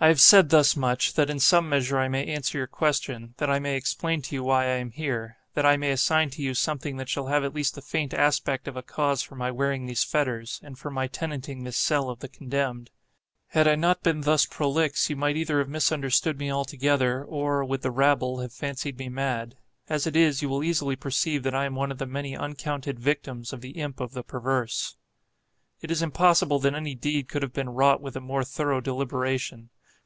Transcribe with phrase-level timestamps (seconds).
[0.00, 3.60] I have said thus much, that in some measure I may answer your question—that I
[3.60, 7.08] may explain to you why I am here—that I may assign to you something that
[7.08, 10.58] shall have at least the faint aspect of a cause for my wearing these fetters,
[10.64, 12.90] and for my tenanting this cell of the condemned.
[13.50, 17.82] Had I not been thus prolix, you might either have misunderstood me altogether, or, with
[17.82, 19.56] the rabble, have fancied me mad.
[19.88, 22.98] As it is, you will easily perceive that I am one of the many uncounted
[22.98, 24.96] victims of the Imp of the Perverse.
[25.80, 29.70] It is impossible that any deed could have been wrought with a more thorough deliberation.